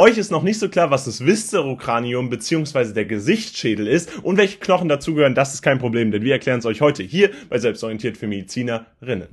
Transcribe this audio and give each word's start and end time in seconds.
Euch 0.00 0.16
ist 0.16 0.30
noch 0.30 0.42
nicht 0.42 0.58
so 0.58 0.70
klar, 0.70 0.90
was 0.90 1.04
das 1.04 1.26
Viscerokranium 1.26 2.30
bzw. 2.30 2.94
der 2.94 3.04
Gesichtsschädel 3.04 3.86
ist 3.86 4.24
und 4.24 4.38
welche 4.38 4.56
Knochen 4.56 4.88
dazugehören, 4.88 5.34
das 5.34 5.52
ist 5.52 5.60
kein 5.60 5.78
Problem, 5.78 6.10
denn 6.10 6.22
wir 6.22 6.32
erklären 6.32 6.60
es 6.60 6.64
euch 6.64 6.80
heute 6.80 7.02
hier 7.02 7.30
bei 7.50 7.58
Selbstorientiert 7.58 8.16
für 8.16 8.26
Medizinerinnen. 8.26 9.28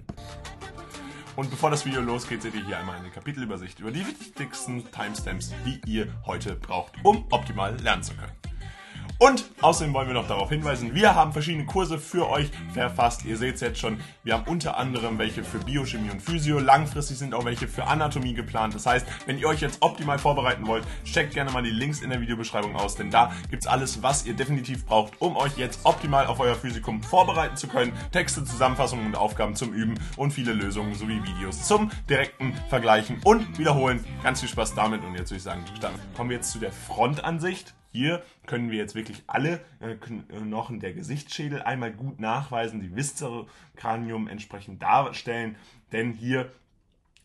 Und 1.37 1.49
bevor 1.49 1.71
das 1.71 1.85
Video 1.85 2.01
losgeht, 2.01 2.41
seht 2.41 2.53
ihr 2.53 2.65
hier 2.65 2.79
einmal 2.79 2.97
eine 2.97 3.09
Kapitelübersicht 3.09 3.79
über 3.79 3.91
die 3.91 4.05
wichtigsten 4.05 4.83
Timestamps, 4.91 5.53
die 5.65 5.79
ihr 5.89 6.07
heute 6.25 6.55
braucht, 6.55 6.95
um 7.01 7.23
optimal 7.29 7.73
lernen 7.81 8.03
zu 8.03 8.11
können. 8.15 8.46
Und 9.19 9.45
außerdem 9.61 9.93
wollen 9.95 10.07
wir 10.07 10.13
noch 10.13 10.27
darauf 10.27 10.49
hinweisen, 10.49 10.93
wir 10.93 11.15
haben 11.15 11.33
verschiedene 11.33 11.65
Kurse 11.65 11.97
für 11.97 12.29
euch 12.29 12.51
verfasst. 12.73 13.25
Ihr 13.25 13.35
seht 13.37 13.55
es 13.55 13.61
jetzt 13.61 13.79
schon, 13.79 13.99
wir 14.23 14.35
haben 14.35 14.43
unter 14.45 14.77
anderem 14.77 15.17
welche 15.17 15.43
für 15.43 15.57
Biochemie 15.57 16.11
und 16.11 16.21
Physio. 16.21 16.59
Langfristig 16.59 17.17
sind 17.17 17.33
auch 17.33 17.43
welche 17.43 17.67
für 17.67 17.85
Anatomie 17.85 18.35
geplant. 18.35 18.75
Das 18.75 18.85
heißt, 18.85 19.07
wenn 19.25 19.39
ihr 19.39 19.47
euch 19.47 19.59
jetzt 19.59 19.81
optimal 19.81 20.19
vorbereiten 20.19 20.67
wollt, 20.67 20.83
checkt 21.03 21.33
gerne 21.33 21.49
mal 21.49 21.63
die 21.63 21.71
Links 21.71 22.01
in 22.01 22.11
der 22.11 22.21
Videobeschreibung 22.21 22.75
aus, 22.75 22.95
denn 22.95 23.09
da 23.09 23.31
gibt 23.49 23.63
es 23.63 23.67
alles, 23.67 24.03
was 24.03 24.25
ihr 24.25 24.35
definitiv 24.35 24.85
braucht, 24.85 25.19
um 25.19 25.35
euch 25.35 25.57
jetzt 25.57 25.79
optimal 25.83 26.27
auf 26.27 26.39
euer 26.39 26.55
Physikum 26.55 27.01
vorbereiten 27.01 27.57
zu 27.57 27.67
können. 27.67 27.93
Texte, 28.11 28.43
Zusammenfassungen 28.43 29.07
und 29.07 29.15
Aufgaben 29.15 29.55
zum 29.55 29.73
Üben 29.73 29.95
und 30.15 30.31
viele 30.31 30.53
Lösungen 30.53 30.93
sowie 30.93 31.23
Videos 31.23 31.67
zum 31.67 31.89
direkten 32.07 32.53
Vergleichen 32.69 33.19
und 33.23 33.57
Wiederholen. 33.57 34.05
Ganz 34.21 34.41
viel 34.41 34.49
Spaß 34.49 34.75
damit 34.75 35.03
und 35.03 35.15
jetzt 35.15 35.31
würde 35.31 35.37
ich 35.37 35.43
sagen, 35.43 35.65
dann 35.81 35.93
kommen 36.15 36.29
wir 36.29 36.37
jetzt 36.37 36.51
zu 36.51 36.59
der 36.59 36.71
Frontansicht. 36.71 37.73
Hier 37.97 38.21
können 38.45 38.69
wir 38.69 38.77
jetzt 38.77 38.93
wirklich 38.93 39.23
alle 39.25 39.59
äh, 39.79 39.95
Knochen 39.95 40.79
der 40.79 40.93
Gesichtsschädel 40.93 41.63
einmal 41.63 41.91
gut 41.91 42.19
nachweisen, 42.19 42.79
die 42.79 42.95
Viscerokranium 42.95 44.27
entsprechend 44.27 44.83
darstellen, 44.83 45.55
denn 45.91 46.11
hier 46.13 46.51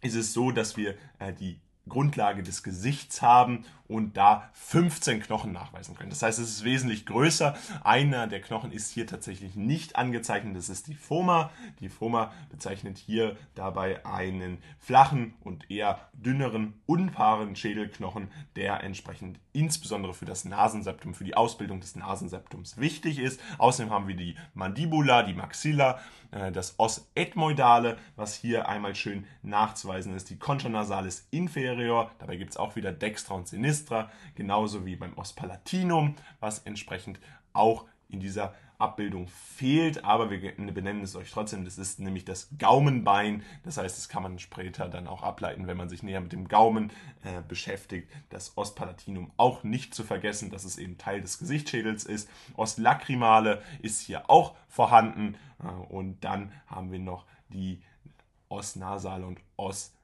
ist 0.00 0.14
es 0.14 0.32
so, 0.32 0.50
dass 0.50 0.78
wir 0.78 0.94
äh, 1.18 1.34
die 1.34 1.58
Grundlage 1.88 2.42
des 2.42 2.62
Gesichts 2.62 3.22
haben 3.22 3.64
und 3.92 4.16
da 4.16 4.50
15 4.54 5.20
Knochen 5.20 5.52
nachweisen 5.52 5.94
können. 5.94 6.10
Das 6.10 6.22
heißt, 6.22 6.38
es 6.38 6.48
ist 6.48 6.64
wesentlich 6.64 7.04
größer. 7.04 7.54
Einer 7.84 8.26
der 8.26 8.40
Knochen 8.40 8.72
ist 8.72 8.90
hier 8.90 9.06
tatsächlich 9.06 9.54
nicht 9.54 9.96
angezeichnet. 9.96 10.56
Das 10.56 10.68
ist 10.68 10.86
die 10.86 10.94
Foma. 10.94 11.50
Die 11.80 11.88
Foma 11.88 12.32
bezeichnet 12.50 12.96
hier 12.96 13.36
dabei 13.54 14.04
einen 14.06 14.58
flachen 14.78 15.34
und 15.44 15.70
eher 15.70 15.98
dünneren, 16.14 16.74
unpaaren 16.86 17.54
Schädelknochen, 17.54 18.30
der 18.56 18.82
entsprechend 18.82 19.38
insbesondere 19.52 20.14
für 20.14 20.24
das 20.24 20.44
Nasenseptum, 20.44 21.12
für 21.12 21.24
die 21.24 21.36
Ausbildung 21.36 21.80
des 21.80 21.94
Nasenseptums 21.94 22.78
wichtig 22.78 23.18
ist. 23.18 23.40
Außerdem 23.58 23.92
haben 23.92 24.08
wir 24.08 24.16
die 24.16 24.36
Mandibula, 24.54 25.22
die 25.22 25.34
Maxilla, 25.34 26.00
äh, 26.30 26.50
das 26.50 26.78
Os 26.78 27.10
ethmoidale, 27.14 27.98
was 28.16 28.34
hier 28.34 28.68
einmal 28.68 28.94
schön 28.94 29.26
nachzuweisen 29.42 30.14
ist, 30.16 30.30
die 30.30 30.38
Concha 30.38 30.68
nasalis 30.68 31.28
inferior. 31.72 32.10
Dabei 32.18 32.36
gibt 32.36 32.50
es 32.50 32.56
auch 32.56 32.76
wieder 32.76 32.92
Dextra 32.92 33.34
und 33.34 33.48
Sinistra, 33.48 34.10
genauso 34.34 34.84
wie 34.86 34.96
beim 34.96 35.16
Os 35.16 35.32
palatinum, 35.32 36.16
was 36.40 36.60
entsprechend 36.60 37.18
auch 37.52 37.86
in 38.08 38.20
dieser 38.20 38.54
Abbildung 38.78 39.28
fehlt, 39.28 40.04
aber 40.04 40.30
wir 40.30 40.54
benennen 40.56 41.02
es 41.02 41.14
euch 41.14 41.30
trotzdem. 41.30 41.64
Das 41.64 41.78
ist 41.78 42.00
nämlich 42.00 42.24
das 42.24 42.48
Gaumenbein. 42.58 43.44
Das 43.62 43.76
heißt, 43.76 43.96
das 43.96 44.08
kann 44.08 44.24
man 44.24 44.40
später 44.40 44.88
dann 44.88 45.06
auch 45.06 45.22
ableiten, 45.22 45.68
wenn 45.68 45.76
man 45.76 45.88
sich 45.88 46.02
näher 46.02 46.20
mit 46.20 46.32
dem 46.32 46.48
Gaumen 46.48 46.90
äh, 47.22 47.42
beschäftigt. 47.46 48.10
Das 48.28 48.58
Ostpalatinum 48.58 49.30
auch 49.36 49.62
nicht 49.62 49.94
zu 49.94 50.02
vergessen, 50.02 50.50
dass 50.50 50.64
es 50.64 50.78
eben 50.78 50.98
Teil 50.98 51.20
des 51.20 51.38
Gesichtsschädels 51.38 52.04
ist. 52.04 52.28
Ostlacrimale 52.56 53.62
ist 53.82 54.00
hier 54.00 54.28
auch 54.28 54.56
vorhanden. 54.68 55.36
Äh, 55.62 55.68
und 55.68 56.24
dann 56.24 56.52
haben 56.66 56.90
wir 56.90 56.98
noch 56.98 57.24
die 57.50 57.80
Osnasale 58.48 59.24
und 59.26 59.40
Os 59.56 59.94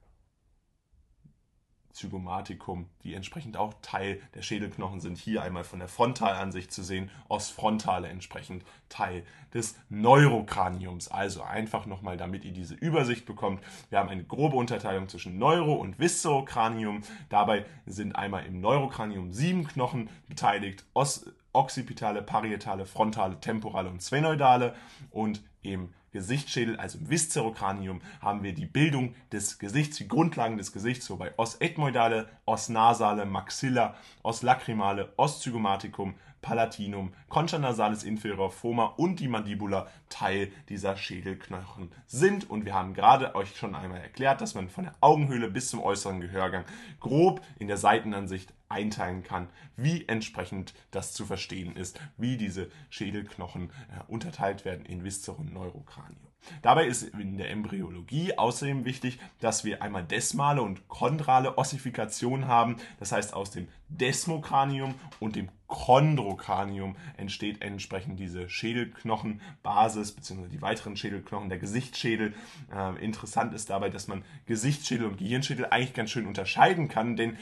Zygomaticum, 1.98 2.86
die 3.02 3.14
entsprechend 3.14 3.56
auch 3.56 3.74
Teil 3.82 4.20
der 4.34 4.42
Schädelknochen 4.42 5.00
sind. 5.00 5.18
Hier 5.18 5.42
einmal 5.42 5.64
von 5.64 5.80
der 5.80 5.88
Frontalansicht 5.88 6.72
zu 6.72 6.82
sehen, 6.82 7.10
Ostfrontale 7.28 8.08
entsprechend 8.08 8.64
Teil 8.88 9.24
des 9.52 9.76
Neurokraniums. 9.88 11.08
Also 11.08 11.42
einfach 11.42 11.86
nochmal, 11.86 12.16
damit 12.16 12.44
ihr 12.44 12.52
diese 12.52 12.74
Übersicht 12.74 13.26
bekommt. 13.26 13.62
Wir 13.90 13.98
haben 13.98 14.08
eine 14.08 14.24
grobe 14.24 14.56
Unterteilung 14.56 15.08
zwischen 15.08 15.38
Neuro- 15.38 15.74
und 15.74 15.98
Viscerokranium. 15.98 17.02
Dabei 17.28 17.66
sind 17.86 18.14
einmal 18.14 18.46
im 18.46 18.60
Neurokranium 18.60 19.32
sieben 19.32 19.66
Knochen 19.66 20.08
beteiligt, 20.28 20.84
Os 20.94 21.26
occipitale, 21.52 22.22
parietale, 22.22 22.86
frontale, 22.86 23.40
temporale 23.40 23.88
und 23.88 24.02
sphenoidale 24.02 24.76
und 25.10 25.42
im 25.62 25.92
Gesichtsschädel, 26.12 26.76
also 26.76 26.98
im 26.98 27.10
Viszerokranium, 27.10 28.00
haben 28.20 28.42
wir 28.42 28.54
die 28.54 28.66
Bildung 28.66 29.14
des 29.32 29.58
Gesichts, 29.58 29.96
die 29.98 30.08
Grundlagen 30.08 30.58
des 30.58 30.72
Gesichts, 30.72 31.08
wobei 31.10 31.32
Os 31.38 31.60
ethmoidale, 31.60 32.28
Os 32.46 32.68
nasale, 32.68 33.26
Maxilla, 33.26 33.94
Os 34.22 34.42
lacrimale, 34.42 35.12
Os 35.16 35.40
zygomaticum, 35.40 36.14
Palatinum, 36.40 37.12
Concha 37.28 37.58
nasalis 37.58 38.04
inferior, 38.04 38.50
Foma 38.50 38.84
und 38.96 39.20
die 39.20 39.28
Mandibula 39.28 39.88
Teil 40.08 40.52
dieser 40.68 40.96
Schädelknochen 40.96 41.90
sind. 42.06 42.48
Und 42.48 42.64
wir 42.64 42.74
haben 42.74 42.94
gerade 42.94 43.34
euch 43.34 43.56
schon 43.56 43.74
einmal 43.74 44.00
erklärt, 44.00 44.40
dass 44.40 44.54
man 44.54 44.68
von 44.68 44.84
der 44.84 44.94
Augenhöhle 45.00 45.50
bis 45.50 45.70
zum 45.70 45.82
äußeren 45.82 46.20
Gehörgang 46.20 46.64
grob 47.00 47.42
in 47.58 47.66
der 47.68 47.76
Seitenansicht 47.76 48.52
einteilen 48.68 49.22
kann, 49.22 49.48
wie 49.76 50.06
entsprechend 50.08 50.74
das 50.90 51.12
zu 51.12 51.26
verstehen 51.26 51.76
ist, 51.76 52.00
wie 52.16 52.36
diese 52.36 52.70
Schädelknochen 52.90 53.70
äh, 53.70 54.02
unterteilt 54.08 54.64
werden 54.64 54.84
in 54.84 55.04
Viszero 55.04 55.40
und 55.40 55.52
Neurokranium. 55.52 56.28
Dabei 56.62 56.86
ist 56.86 57.02
in 57.02 57.36
der 57.36 57.50
Embryologie 57.50 58.36
außerdem 58.36 58.84
wichtig, 58.84 59.18
dass 59.40 59.64
wir 59.64 59.82
einmal 59.82 60.04
desmale 60.04 60.62
und 60.62 60.88
chondrale 60.88 61.58
Ossifikation 61.58 62.46
haben. 62.46 62.76
Das 62.98 63.12
heißt, 63.12 63.34
aus 63.34 63.50
dem 63.50 63.68
Desmokranium 63.88 64.94
und 65.20 65.36
dem 65.36 65.48
Chondrokranium 65.66 66.96
entsteht 67.16 67.60
entsprechend 67.60 68.18
diese 68.18 68.48
Schädelknochenbasis 68.48 70.12
bzw. 70.12 70.48
die 70.48 70.62
weiteren 70.62 70.96
Schädelknochen, 70.96 71.50
der 71.50 71.58
Gesichtsschädel. 71.58 72.34
Äh, 72.74 73.04
interessant 73.04 73.52
ist 73.52 73.68
dabei, 73.68 73.90
dass 73.90 74.08
man 74.08 74.24
Gesichtsschädel 74.46 75.06
und 75.06 75.18
Gehirnschädel 75.18 75.66
eigentlich 75.66 75.94
ganz 75.94 76.10
schön 76.10 76.26
unterscheiden 76.26 76.88
kann, 76.88 77.16
denn 77.16 77.36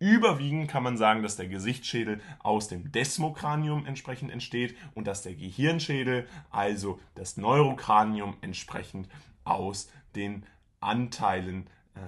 Überwiegend 0.00 0.68
kann 0.68 0.84
man 0.84 0.96
sagen, 0.96 1.22
dass 1.22 1.36
der 1.36 1.48
Gesichtsschädel 1.48 2.20
aus 2.38 2.68
dem 2.68 2.92
Desmokranium 2.92 3.84
entsprechend 3.84 4.30
entsteht 4.30 4.76
und 4.94 5.06
dass 5.06 5.22
der 5.22 5.34
Gehirnschädel, 5.34 6.28
also 6.50 7.00
das 7.16 7.36
Neurokranium, 7.36 8.36
entsprechend 8.40 9.08
aus 9.44 9.90
den 10.14 10.46
Anteilen 10.80 11.66
äh, 11.94 12.00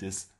des 0.00 0.32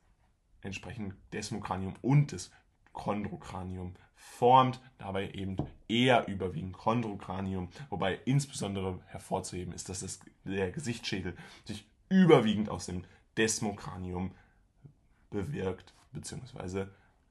entsprechenden 0.60 1.16
Desmokranium 1.32 1.94
und 2.00 2.30
des 2.30 2.52
Chondrokranium 2.92 3.94
formt, 4.14 4.80
dabei 4.98 5.30
eben 5.32 5.56
eher 5.88 6.28
überwiegend 6.28 6.76
Chondrokranium, 6.76 7.70
wobei 7.90 8.20
insbesondere 8.24 9.00
hervorzuheben 9.06 9.74
ist, 9.74 9.88
dass 9.88 10.00
das, 10.00 10.20
der 10.44 10.70
Gesichtsschädel 10.70 11.36
sich 11.64 11.86
überwiegend 12.08 12.68
aus 12.68 12.86
dem 12.86 13.04
Desmokranium 13.36 14.30
bewirkt 15.30 15.92
bzw. 16.14 16.86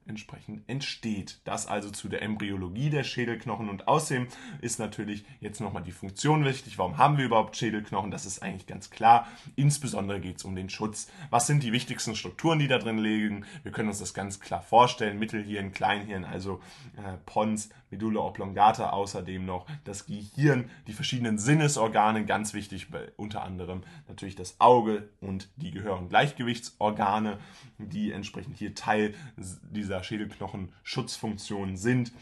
entsprechend 0.06 0.68
entsteht. 0.68 1.40
Das 1.44 1.66
also 1.66 1.90
zu 1.90 2.08
der 2.08 2.22
Embryologie 2.22 2.90
der 2.90 3.04
Schädelknochen 3.04 3.68
und 3.68 3.88
außerdem 3.88 4.28
ist 4.60 4.78
natürlich 4.78 5.24
jetzt 5.40 5.60
nochmal 5.60 5.82
die 5.82 5.92
Funktion 5.92 6.44
wichtig. 6.44 6.78
Warum 6.78 6.98
haben 6.98 7.18
wir 7.18 7.24
überhaupt 7.24 7.56
Schädelknochen? 7.56 8.10
Das 8.10 8.26
ist 8.26 8.42
eigentlich 8.42 8.66
ganz 8.66 8.90
klar. 8.90 9.26
Insbesondere 9.56 10.20
geht 10.20 10.38
es 10.38 10.44
um 10.44 10.56
den 10.56 10.68
Schutz. 10.68 11.08
Was 11.30 11.46
sind 11.46 11.62
die 11.62 11.72
wichtigsten 11.72 12.14
Strukturen, 12.14 12.58
die 12.58 12.68
da 12.68 12.78
drin 12.78 12.98
liegen? 12.98 13.44
Wir 13.62 13.72
können 13.72 13.88
uns 13.88 13.98
das 13.98 14.14
ganz 14.14 14.40
klar 14.40 14.62
vorstellen. 14.62 15.18
Mittelhirn, 15.18 15.72
Kleinhirn, 15.72 16.24
also 16.24 16.60
äh, 16.96 17.16
Pons, 17.26 17.70
Medulla 17.94 18.20
oblongata, 18.20 18.90
außerdem 18.90 19.46
noch 19.46 19.66
das 19.84 20.06
Gehirn, 20.06 20.68
die 20.88 20.92
verschiedenen 20.92 21.38
Sinnesorgane, 21.38 22.24
ganz 22.24 22.52
wichtig, 22.52 22.88
unter 23.16 23.44
anderem 23.44 23.82
natürlich 24.08 24.34
das 24.34 24.60
Auge 24.60 25.08
und 25.20 25.48
die 25.56 25.70
Gehör- 25.70 25.98
und 25.98 26.08
Gleichgewichtsorgane, 26.08 27.38
die 27.78 28.10
entsprechend 28.10 28.56
hier 28.58 28.74
Teil 28.74 29.14
dieser 29.36 29.93
Schädelknochenschutzfunktion 30.02 31.76
sind. 31.76 32.12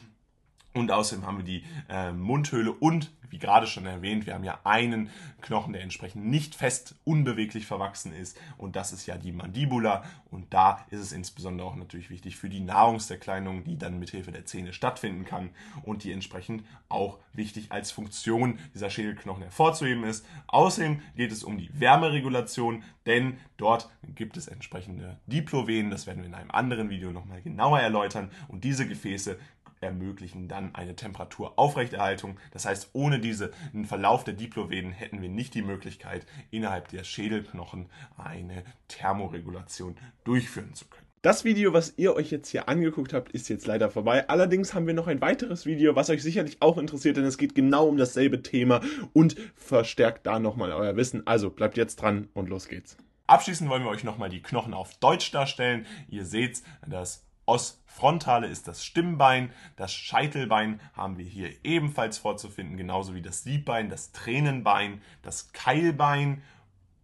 Und 0.75 0.91
außerdem 0.91 1.27
haben 1.27 1.39
wir 1.39 1.45
die 1.45 1.65
äh, 1.89 2.13
Mundhöhle 2.13 2.73
und, 2.73 3.13
wie 3.29 3.39
gerade 3.39 3.67
schon 3.67 3.87
erwähnt, 3.87 4.27
wir 4.27 4.35
haben 4.35 4.45
ja 4.45 4.59
einen 4.65 5.11
Knochen, 5.43 5.73
der 5.73 5.83
entsprechend 5.83 6.27
nicht 6.27 6.55
fest 6.55 6.95
unbeweglich 7.05 7.67
verwachsen 7.67 8.13
ist. 8.15 8.39
Und 8.57 8.77
das 8.77 8.93
ist 8.93 9.07
ja 9.07 9.17
die 9.19 9.33
Mandibula. 9.33 10.05
Und 10.31 10.53
da 10.55 10.85
ist 10.91 11.01
es 11.01 11.13
insbesondere 11.13 11.67
auch 11.67 11.77
natürlich 11.77 12.09
wichtig 12.09 12.37
für 12.37 12.49
die 12.49 12.61
Nahrungserkleinung, 12.61 13.65
die 13.65 13.77
dann 13.77 13.99
mithilfe 13.99 14.33
der 14.33 14.47
Zähne 14.47 14.73
stattfinden 14.73 15.25
kann 15.25 15.51
und 15.83 16.05
die 16.05 16.13
entsprechend 16.13 16.65
auch 16.89 17.19
wichtig 17.35 17.73
als 17.73 17.91
Funktion 17.91 18.59
dieser 18.75 18.91
Schädelknochen 18.91 19.43
hervorzuheben 19.43 20.05
ist. 20.05 20.25
Außerdem 20.47 21.01
geht 21.17 21.33
es 21.33 21.45
um 21.45 21.59
die 21.59 21.71
Wärmeregulation, 21.79 22.83
denn 23.07 23.39
dort 23.57 23.91
gibt 24.15 24.37
es 24.37 24.47
entsprechende 24.47 25.19
Diplovenen. 25.27 25.91
Das 25.91 26.07
werden 26.07 26.21
wir 26.21 26.29
in 26.29 26.35
einem 26.35 26.51
anderen 26.51 26.89
Video 26.89 27.13
nochmal 27.13 27.43
genauer 27.43 27.81
erläutern. 27.81 28.31
Und 28.49 28.65
diese 28.65 28.87
Gefäße 28.87 29.39
ermöglichen 29.83 30.49
dann 30.49 30.75
eine 30.75 30.97
Temperaturaufrechterhaltung. 30.97 32.39
Das 32.53 32.65
heißt, 32.65 32.91
ohne 32.93 33.19
diesen 33.21 33.51
Verlauf 33.85 34.25
der 34.25 34.35
Diplovenen 34.35 34.93
hätten 34.93 35.21
wir 35.21 35.29
nicht 35.29 35.55
die 35.55 35.63
Möglichkeit, 35.63 36.27
innerhalb 36.51 36.89
der 36.89 37.05
Schädelknochen 37.05 37.91
eine 38.17 38.65
Thermoregulation 38.89 39.97
durchführen 40.25 40.75
zu 40.75 40.87
können. 40.87 41.07
Das 41.23 41.45
Video, 41.45 41.73
was 41.73 41.95
ihr 41.99 42.17
euch 42.17 42.33
jetzt 42.33 42.49
hier 42.49 42.69
angeguckt 42.69 43.13
habt, 43.13 43.31
ist 43.31 43.49
jetzt 43.49 43.69
leider 43.69 43.91
vorbei. 43.91 44.29
Allerdings 44.29 44.75
haben 44.75 44.89
wir 44.89 44.95
noch 44.95 45.07
ein 45.07 45.21
weiteres 45.21 45.67
Video, 45.67 45.95
was 45.95 46.11
euch 46.11 46.21
sicherlich 46.21 46.61
auch 46.61 46.79
interessiert, 46.79 47.17
denn 47.17 47.25
es 47.25 47.39
geht 47.39 47.55
genau 47.55 47.87
um 47.87 47.97
dasselbe 47.97 48.43
Thema 48.43 48.81
und 49.13 49.37
verstärkt 49.55 50.27
da 50.27 50.41
nochmal 50.41 50.73
euer 50.73 50.97
Wissen. 50.97 51.25
Also 51.25 51.51
bleibt 51.51 51.77
jetzt 51.77 52.03
dran 52.03 52.29
und 52.35 52.49
los 52.49 52.67
geht's. 52.67 52.97
Abschließend 53.29 53.71
wollen 53.71 53.85
wir 53.85 53.91
euch 53.91 54.03
nochmal 54.03 54.31
die 54.31 54.43
Knochen 54.43 54.75
auf 54.75 54.97
Deutsch 54.97 55.31
darstellen. 55.31 55.87
Ihr 56.09 56.25
seht, 56.25 56.61
das 56.89 57.25
Os 57.53 57.83
frontale 57.85 58.47
ist 58.47 58.67
das 58.67 58.83
Stimmbein, 58.83 59.53
das 59.77 59.93
Scheitelbein 59.93 60.81
haben 60.95 61.19
wir 61.19 61.27
hier 61.27 61.51
ebenfalls 61.65 62.17
vorzufinden, 62.17 62.79
genauso 62.79 63.15
wie 63.15 63.21
das 63.21 63.43
Siebbein, 63.43 63.91
das 63.91 64.11
Tränenbein, 64.13 65.03
das 65.21 65.53
Keilbein. 65.53 66.43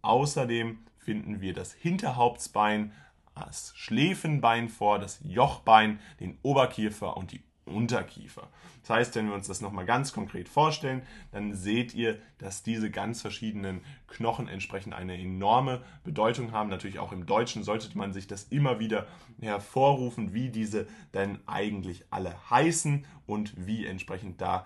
Außerdem 0.01 0.79
finden 0.97 1.39
wir 1.39 1.53
das 1.53 1.73
Hinterhauptsbein, 1.73 2.93
das 3.35 3.73
Schläfenbein 3.75 4.69
vor, 4.69 4.97
das 4.97 5.19
Jochbein, 5.23 5.99
den 6.19 6.39
Oberkiefer 6.41 7.15
und 7.15 7.31
die 7.31 7.43
Unterkiefer. 7.69 8.49
Das 8.81 8.89
heißt, 8.89 9.15
wenn 9.15 9.27
wir 9.27 9.35
uns 9.35 9.47
das 9.47 9.61
nochmal 9.61 9.85
ganz 9.85 10.13
konkret 10.13 10.49
vorstellen, 10.49 11.01
dann 11.31 11.53
seht 11.53 11.93
ihr, 11.93 12.19
dass 12.37 12.63
diese 12.63 12.89
ganz 12.89 13.21
verschiedenen 13.21 13.81
Knochen 14.07 14.47
entsprechend 14.47 14.93
eine 14.93 15.17
enorme 15.17 15.81
Bedeutung 16.03 16.51
haben. 16.51 16.69
Natürlich 16.69 16.99
auch 16.99 17.11
im 17.11 17.25
Deutschen 17.25 17.63
sollte 17.63 17.95
man 17.97 18.13
sich 18.13 18.27
das 18.27 18.43
immer 18.43 18.79
wieder 18.79 19.07
hervorrufen, 19.41 20.33
wie 20.33 20.49
diese 20.49 20.87
denn 21.13 21.39
eigentlich 21.45 22.05
alle 22.09 22.35
heißen 22.49 23.05
und 23.25 23.53
wie 23.57 23.85
entsprechend 23.85 24.41
da 24.41 24.65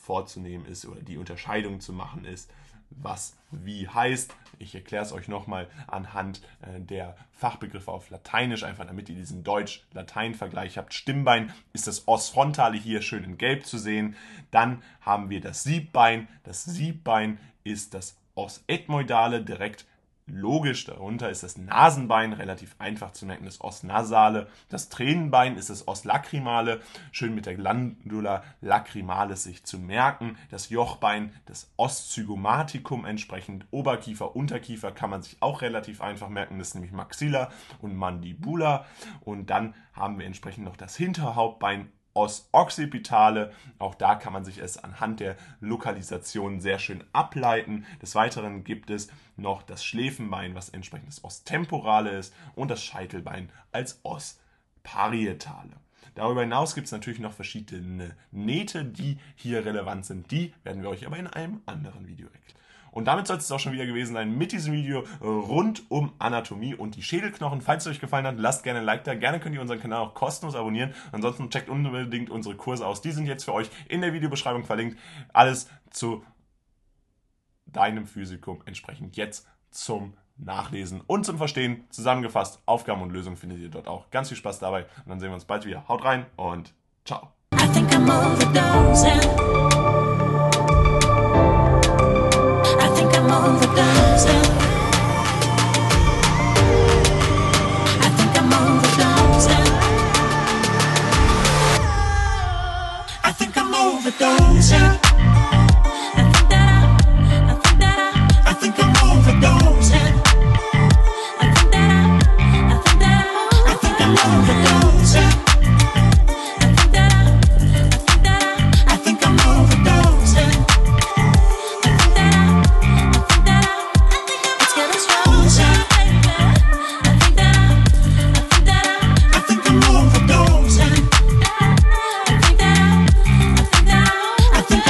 vorzunehmen 0.00 0.66
ist 0.66 0.86
oder 0.86 1.00
die 1.02 1.18
Unterscheidung 1.18 1.80
zu 1.80 1.92
machen 1.92 2.24
ist 2.24 2.50
was 2.90 3.36
wie 3.50 3.88
heißt. 3.88 4.34
Ich 4.58 4.74
erkläre 4.74 5.04
es 5.04 5.12
euch 5.12 5.28
nochmal 5.28 5.68
anhand 5.86 6.42
äh, 6.60 6.80
der 6.80 7.16
Fachbegriffe 7.32 7.90
auf 7.90 8.10
Lateinisch, 8.10 8.62
einfach 8.62 8.86
damit 8.86 9.08
ihr 9.08 9.14
diesen 9.14 9.42
Deutsch-Latein-Vergleich 9.42 10.76
habt. 10.76 10.92
Stimmbein 10.92 11.52
ist 11.72 11.86
das 11.86 12.06
Os 12.06 12.28
frontale 12.28 12.76
hier 12.76 13.00
schön 13.02 13.24
in 13.24 13.38
Gelb 13.38 13.64
zu 13.64 13.78
sehen. 13.78 14.16
Dann 14.50 14.82
haben 15.00 15.30
wir 15.30 15.40
das 15.40 15.62
Siebbein. 15.62 16.28
Das 16.44 16.64
Siebbein 16.64 17.38
ist 17.64 17.94
das 17.94 18.16
Os 18.34 18.62
ethmoidale 18.66 19.42
direkt 19.42 19.86
logisch. 20.32 20.84
Darunter 20.84 21.30
ist 21.30 21.42
das 21.42 21.56
Nasenbein, 21.56 22.32
relativ 22.32 22.74
einfach 22.78 23.12
zu 23.12 23.26
merken, 23.26 23.44
das 23.44 23.60
Os 23.60 23.82
nasale. 23.82 24.48
Das 24.68 24.88
Tränenbein 24.88 25.56
ist 25.56 25.70
das 25.70 25.86
Os 25.88 26.04
lacrimale, 26.04 26.80
schön 27.12 27.34
mit 27.34 27.46
der 27.46 27.54
Glandula 27.54 28.42
lacrimalis 28.60 29.44
sich 29.44 29.64
zu 29.64 29.78
merken. 29.78 30.36
Das 30.50 30.70
Jochbein, 30.70 31.32
das 31.46 31.70
Os 31.76 32.10
zygomaticum 32.10 33.04
entsprechend. 33.04 33.66
Oberkiefer, 33.70 34.34
Unterkiefer 34.34 34.92
kann 34.92 35.10
man 35.10 35.22
sich 35.22 35.36
auch 35.40 35.62
relativ 35.62 36.00
einfach 36.00 36.28
merken, 36.28 36.58
das 36.58 36.68
ist 36.68 36.74
nämlich 36.74 36.92
Maxilla 36.92 37.50
und 37.80 37.96
Mandibula. 37.96 38.86
Und 39.20 39.50
dann 39.50 39.74
haben 39.92 40.18
wir 40.18 40.26
entsprechend 40.26 40.64
noch 40.64 40.76
das 40.76 40.96
Hinterhauptbein 40.96 41.90
Os 42.14 42.48
occipitale. 42.52 43.52
Auch 43.78 43.94
da 43.94 44.14
kann 44.14 44.32
man 44.32 44.44
sich 44.44 44.58
es 44.58 44.78
anhand 44.78 45.20
der 45.20 45.36
Lokalisation 45.60 46.60
sehr 46.60 46.78
schön 46.78 47.04
ableiten. 47.12 47.86
Des 48.02 48.14
Weiteren 48.14 48.64
gibt 48.64 48.90
es 48.90 49.08
noch 49.36 49.62
das 49.62 49.84
Schläfenbein, 49.84 50.54
was 50.54 50.70
entsprechend 50.70 51.08
das 51.08 51.24
Os 51.24 51.44
temporale 51.44 52.10
ist, 52.10 52.34
und 52.54 52.70
das 52.70 52.82
Scheitelbein 52.82 53.50
als 53.72 54.00
Os 54.02 54.40
parietale. 54.82 55.76
Darüber 56.14 56.42
hinaus 56.42 56.74
gibt 56.74 56.86
es 56.86 56.92
natürlich 56.92 57.20
noch 57.20 57.32
verschiedene 57.32 58.16
Nähte, 58.30 58.84
die 58.84 59.18
hier 59.36 59.64
relevant 59.64 60.04
sind. 60.04 60.30
Die 60.30 60.52
werden 60.64 60.82
wir 60.82 60.90
euch 60.90 61.06
aber 61.06 61.16
in 61.16 61.28
einem 61.28 61.62
anderen 61.66 62.06
Video 62.06 62.26
erklären. 62.26 62.58
Und 62.92 63.06
damit 63.06 63.26
soll 63.26 63.36
es 63.36 63.50
auch 63.52 63.60
schon 63.60 63.72
wieder 63.72 63.86
gewesen 63.86 64.14
sein 64.14 64.36
mit 64.36 64.52
diesem 64.52 64.72
Video 64.72 65.04
rund 65.20 65.82
um 65.90 66.12
Anatomie 66.18 66.74
und 66.74 66.96
die 66.96 67.02
Schädelknochen. 67.02 67.60
Falls 67.60 67.86
es 67.86 67.92
euch 67.92 68.00
gefallen 68.00 68.26
hat, 68.26 68.38
lasst 68.38 68.64
gerne 68.64 68.80
ein 68.80 68.84
Like 68.84 69.04
da. 69.04 69.14
Gerne 69.14 69.40
könnt 69.40 69.54
ihr 69.54 69.60
unseren 69.60 69.80
Kanal 69.80 70.00
auch 70.00 70.14
kostenlos 70.14 70.54
abonnieren. 70.54 70.94
Ansonsten 71.12 71.50
checkt 71.50 71.68
unbedingt 71.68 72.30
unsere 72.30 72.56
Kurse 72.56 72.86
aus. 72.86 73.02
Die 73.02 73.12
sind 73.12 73.26
jetzt 73.26 73.44
für 73.44 73.54
euch 73.54 73.70
in 73.88 74.00
der 74.00 74.12
Videobeschreibung 74.12 74.64
verlinkt. 74.64 74.98
Alles 75.32 75.68
zu 75.90 76.24
deinem 77.66 78.06
Physikum 78.06 78.62
entsprechend 78.66 79.16
jetzt 79.16 79.46
zum 79.70 80.14
Nachlesen 80.36 81.02
und 81.06 81.24
zum 81.24 81.38
Verstehen 81.38 81.84
zusammengefasst. 81.90 82.60
Aufgaben 82.66 83.02
und 83.02 83.10
Lösungen 83.10 83.36
findet 83.36 83.58
ihr 83.58 83.68
dort 83.68 83.88
auch. 83.88 84.10
Ganz 84.10 84.28
viel 84.28 84.36
Spaß 84.36 84.58
dabei 84.58 84.86
und 85.04 85.08
dann 85.08 85.20
sehen 85.20 85.30
wir 85.30 85.34
uns 85.34 85.44
bald 85.44 85.66
wieder. 85.66 85.86
Haut 85.88 86.04
rein 86.04 86.26
und 86.36 86.74
ciao. 87.04 87.32